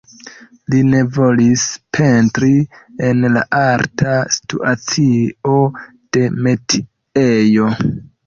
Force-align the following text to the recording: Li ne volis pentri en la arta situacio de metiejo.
Li 0.73 0.77
ne 0.91 0.99
volis 1.17 1.65
pentri 1.97 2.47
en 3.09 3.27
la 3.35 3.43
arta 3.59 4.15
situacio 4.39 5.53
de 6.17 6.25
metiejo. 6.47 7.71